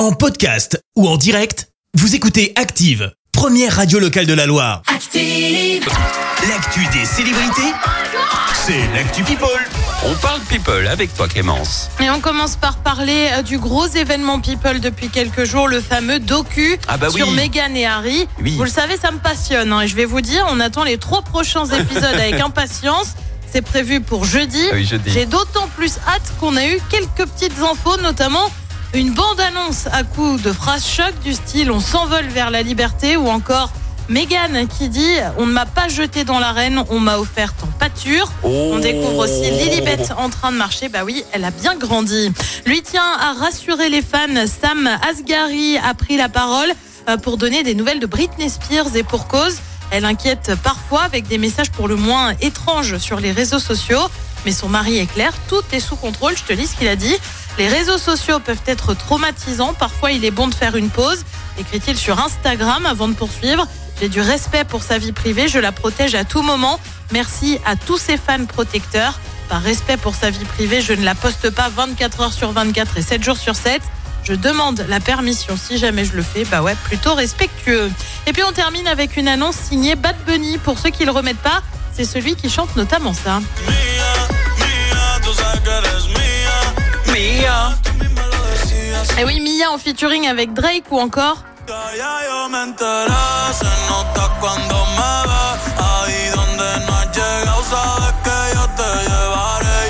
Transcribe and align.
En 0.00 0.12
podcast 0.12 0.80
ou 0.96 1.06
en 1.06 1.18
direct, 1.18 1.68
vous 1.92 2.14
écoutez 2.14 2.54
Active, 2.56 3.12
première 3.32 3.76
radio 3.76 3.98
locale 3.98 4.24
de 4.24 4.32
la 4.32 4.46
Loire. 4.46 4.80
Active. 4.86 5.86
L'actu 6.48 6.80
des 6.98 7.04
célébrités, 7.04 7.70
c'est 8.54 8.78
l'actu 8.94 9.22
People. 9.24 9.46
On 10.06 10.14
parle 10.14 10.40
people 10.48 10.86
avec 10.86 11.14
toi 11.14 11.28
Clémence. 11.28 11.90
Et 12.00 12.08
on 12.08 12.18
commence 12.20 12.56
par 12.56 12.78
parler 12.78 13.28
euh, 13.34 13.42
du 13.42 13.58
gros 13.58 13.88
événement 13.88 14.40
People 14.40 14.80
depuis 14.80 15.10
quelques 15.10 15.44
jours, 15.44 15.68
le 15.68 15.82
fameux 15.82 16.18
docu 16.18 16.78
Ah 16.88 16.96
bah 16.96 17.08
oui. 17.12 17.16
sur 17.20 17.30
Meghan 17.32 17.74
et 17.74 17.84
Harry. 17.84 18.26
Oui. 18.40 18.56
Vous 18.56 18.64
le 18.64 18.70
savez, 18.70 18.96
ça 18.96 19.10
me 19.10 19.18
passionne. 19.18 19.70
hein, 19.70 19.82
et 19.82 19.86
je 19.88 19.96
vais 19.96 20.06
vous 20.06 20.22
dire, 20.22 20.46
on 20.48 20.60
attend 20.60 20.82
les 20.84 20.96
trois 20.96 21.20
prochains 21.20 21.66
épisodes 21.66 22.04
avec 22.14 22.40
impatience. 22.40 23.08
C'est 23.52 23.60
prévu 23.60 24.00
pour 24.00 24.24
jeudi. 24.24 24.64
Ah 24.70 24.76
oui, 24.76 24.86
jeudi. 24.86 25.10
J'ai 25.10 25.26
d'autant 25.26 25.68
plus 25.76 25.98
hâte 26.08 26.32
qu'on 26.40 26.56
a 26.56 26.64
eu 26.64 26.80
quelques 26.88 27.28
petites 27.28 27.58
infos, 27.60 27.98
notamment 28.00 28.48
une 28.94 29.12
bande-annonce 29.12 29.86
à 29.92 30.02
coups 30.02 30.42
de 30.42 30.52
phrases 30.52 30.84
choc 30.84 31.12
du 31.22 31.32
style 31.34 31.70
on 31.70 31.80
s'envole 31.80 32.26
vers 32.26 32.50
la 32.50 32.62
liberté 32.62 33.16
ou 33.16 33.28
encore 33.28 33.70
Meghan 34.08 34.66
qui 34.66 34.88
dit 34.88 35.14
on 35.38 35.46
ne 35.46 35.52
m'a 35.52 35.66
pas 35.66 35.86
jeté 35.86 36.24
dans 36.24 36.40
l'arène, 36.40 36.82
on 36.90 36.98
m'a 36.98 37.18
offert 37.18 37.54
en 37.62 37.66
pâture. 37.66 38.32
Oh. 38.42 38.72
On 38.72 38.80
découvre 38.80 39.18
aussi 39.18 39.48
Lilibet 39.48 40.10
en 40.18 40.28
train 40.30 40.50
de 40.50 40.56
marcher. 40.56 40.88
Bah 40.88 41.04
oui, 41.04 41.22
elle 41.30 41.44
a 41.44 41.52
bien 41.52 41.76
grandi. 41.76 42.32
Lui 42.66 42.82
tient 42.82 43.12
à 43.20 43.34
rassurer 43.34 43.88
les 43.88 44.02
fans. 44.02 44.26
Sam 44.46 44.90
Asghari 45.08 45.78
a 45.78 45.94
pris 45.94 46.16
la 46.16 46.28
parole 46.28 46.72
euh, 47.08 47.18
pour 47.18 47.36
donner 47.36 47.62
des 47.62 47.76
nouvelles 47.76 48.00
de 48.00 48.06
Britney 48.06 48.50
Spears 48.50 48.96
et 48.96 49.04
pour 49.04 49.28
cause. 49.28 49.58
Elle 49.92 50.04
inquiète 50.04 50.52
parfois 50.64 51.02
avec 51.02 51.28
des 51.28 51.38
messages 51.38 51.70
pour 51.70 51.86
le 51.86 51.94
moins 51.94 52.32
étranges 52.40 52.98
sur 52.98 53.20
les 53.20 53.30
réseaux 53.30 53.60
sociaux. 53.60 54.08
Mais 54.44 54.52
son 54.52 54.68
mari 54.68 54.98
est 54.98 55.06
clair, 55.06 55.32
tout 55.48 55.62
est 55.70 55.80
sous 55.80 55.96
contrôle. 55.96 56.36
Je 56.36 56.42
te 56.42 56.52
lis 56.52 56.66
ce 56.66 56.76
qu'il 56.76 56.88
a 56.88 56.96
dit. 56.96 57.16
Les 57.58 57.68
réseaux 57.68 57.98
sociaux 57.98 58.38
peuvent 58.38 58.62
être 58.66 58.94
traumatisants. 58.94 59.74
Parfois, 59.74 60.12
il 60.12 60.24
est 60.24 60.30
bon 60.30 60.48
de 60.48 60.54
faire 60.54 60.76
une 60.76 60.90
pause. 60.90 61.24
Écrit-il 61.58 61.96
sur 61.96 62.18
Instagram 62.18 62.86
avant 62.86 63.08
de 63.08 63.14
poursuivre. 63.14 63.66
J'ai 64.00 64.08
du 64.08 64.20
respect 64.20 64.64
pour 64.64 64.82
sa 64.82 64.98
vie 64.98 65.12
privée. 65.12 65.48
Je 65.48 65.58
la 65.58 65.72
protège 65.72 66.14
à 66.14 66.24
tout 66.24 66.42
moment. 66.42 66.80
Merci 67.12 67.58
à 67.66 67.76
tous 67.76 67.98
ses 67.98 68.16
fans 68.16 68.46
protecteurs. 68.46 69.18
Par 69.48 69.62
respect 69.62 69.96
pour 69.96 70.14
sa 70.14 70.30
vie 70.30 70.44
privée, 70.44 70.80
je 70.80 70.92
ne 70.92 71.04
la 71.04 71.14
poste 71.14 71.50
pas 71.50 71.68
24 71.68 72.20
heures 72.20 72.32
sur 72.32 72.52
24 72.52 72.98
et 72.98 73.02
7 73.02 73.22
jours 73.22 73.36
sur 73.36 73.56
7. 73.56 73.82
Je 74.22 74.34
demande 74.34 74.84
la 74.88 75.00
permission 75.00 75.56
si 75.56 75.76
jamais 75.76 76.04
je 76.04 76.14
le 76.14 76.22
fais. 76.22 76.44
Bah 76.44 76.62
ouais, 76.62 76.76
plutôt 76.84 77.14
respectueux. 77.14 77.90
Et 78.26 78.32
puis 78.32 78.42
on 78.44 78.52
termine 78.52 78.86
avec 78.86 79.16
une 79.16 79.28
annonce 79.28 79.56
signée 79.56 79.96
Bad 79.96 80.16
Bunny. 80.26 80.58
Pour 80.58 80.78
ceux 80.78 80.90
qui 80.90 81.04
le 81.04 81.10
remettent 81.10 81.38
pas, 81.38 81.62
c'est 81.92 82.04
celui 82.04 82.36
qui 82.36 82.48
chante 82.48 82.76
notamment 82.76 83.12
ça. 83.12 83.40
Et 89.18 89.24
oui, 89.24 89.40
Mia 89.40 89.70
en 89.70 89.78
featuring 89.78 90.26
avec 90.26 90.52
Drake 90.52 90.84
ou 90.90 90.98
encore. 90.98 91.44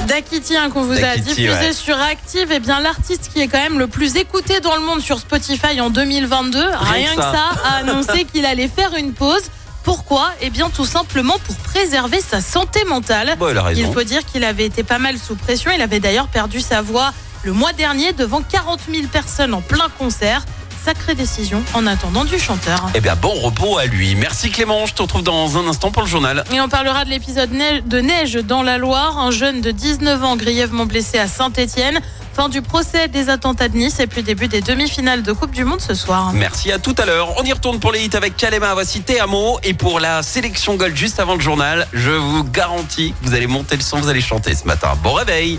Dakiti 0.07 0.57
hein, 0.57 0.71
qu'on 0.71 0.83
vous 0.83 1.05
a 1.05 1.17
diffusé 1.17 1.49
ouais. 1.49 1.73
sur 1.73 1.99
Active. 2.01 2.51
Et 2.51 2.59
bien 2.59 2.81
l'artiste 2.81 3.31
qui 3.33 3.41
est 3.41 3.49
quand 3.49 3.61
même 3.61 3.79
le 3.79 3.87
plus 3.87 4.17
écouté 4.17 4.61
dans 4.61 4.75
le 4.75 4.83
monde 4.83 5.01
sur 5.01 5.19
Spotify 5.19 5.81
en 5.81 5.91
2022, 5.91 6.59
rien, 6.59 7.15
que 7.15 7.23
ça. 7.23 7.33
ça, 7.33 7.69
a 7.69 7.77
annoncé 7.79 8.25
qu'il 8.25 8.45
allait 8.45 8.69
faire 8.69 8.95
une 8.97 9.13
pause. 9.13 9.43
Pourquoi? 9.83 10.31
Eh 10.41 10.51
bien 10.51 10.69
tout 10.69 10.85
simplement 10.85 11.39
pour 11.47 11.55
préserver 11.57 12.21
sa 12.21 12.41
santé 12.41 12.85
mentale. 12.85 13.37
Bon, 13.39 13.49
il 13.51 13.57
a 13.57 13.63
raison. 13.63 13.81
Il 13.81 13.93
faut 13.93 14.03
dire 14.03 14.25
qu'il 14.27 14.45
avait 14.45 14.67
été 14.67 14.83
pas 14.83 14.99
mal 14.99 15.17
sous 15.17 15.37
pression. 15.37 15.71
Il 15.75 15.81
avait 15.81 16.01
d'ailleurs 16.01 16.29
perdu 16.29 16.61
sa 16.61 16.83
voix 16.83 17.13
le 17.43 17.53
mois 17.53 17.73
dernier 17.73 18.13
devant 18.13 18.43
40 18.43 18.81
000 18.93 19.07
personnes 19.09 19.55
en 19.55 19.61
plein 19.61 19.89
concert. 19.99 20.45
Sacrée 20.85 21.15
décision 21.15 21.63
en 21.75 21.87
attendant 21.87 22.25
du 22.25 22.39
chanteur. 22.39 22.89
Eh 22.95 23.01
bien, 23.01 23.15
bon 23.15 23.35
repos 23.35 23.77
à 23.77 23.85
lui. 23.85 24.15
Merci 24.15 24.51
Clément. 24.51 24.87
Je 24.87 24.95
te 24.95 25.03
retrouve 25.03 25.23
dans 25.23 25.59
un 25.59 25.69
instant 25.69 25.91
pour 25.91 26.03
le 26.03 26.09
journal. 26.09 26.43
Et 26.53 26.61
on 26.61 26.71
parlera 26.71 27.05
de 27.05 27.11
l'épisode 27.11 27.51
de 27.51 28.01
neige 28.01 28.35
dans 28.37 28.63
la 28.63 28.79
Loire. 28.79 29.19
Un 29.19 29.31
jeune 29.31 29.61
de 29.61 29.73
19 29.73 30.25
ans 30.25 30.37
grièvement 30.37 30.87
blessé 30.87 31.19
à 31.19 31.29
Saint-Étienne. 31.29 32.01
Fin 32.33 32.49
du 32.49 32.63
procès 32.63 33.09
des 33.09 33.29
attentats 33.29 33.69
de 33.69 33.77
Nice 33.77 34.01
et 34.01 34.07
puis 34.07 34.23
début 34.23 34.49
des 34.49 34.63
demi-finales 34.63 35.23
de 35.23 35.33
Coupe 35.33 35.51
du 35.51 35.65
Monde 35.65 35.83
ce 35.83 35.93
soir. 35.93 36.33
Merci 36.33 36.73
à 36.73 36.79
tout 36.79 36.95
à 36.97 37.05
l'heure. 37.05 37.35
On 37.39 37.43
y 37.45 37.53
retourne 37.53 37.79
pour 37.79 37.93
les 37.93 38.03
hits 38.03 38.17
avec 38.17 38.39
Kalema. 38.39 38.73
Voici 38.73 39.03
Théamo. 39.03 39.59
Et 39.63 39.75
pour 39.75 40.01
la 40.01 40.23
sélection 40.23 40.77
Gold 40.77 40.97
juste 40.97 41.21
avant 41.21 41.35
le 41.35 41.41
journal, 41.41 41.89
je 41.93 42.11
vous 42.11 42.43
garantis 42.45 43.13
que 43.21 43.29
vous 43.29 43.35
allez 43.35 43.49
monter 43.49 43.77
le 43.77 43.83
son, 43.83 43.99
vous 43.99 44.09
allez 44.09 44.23
chanter 44.23 44.55
ce 44.55 44.65
matin. 44.65 44.97
Bon 45.03 45.13
réveil. 45.13 45.59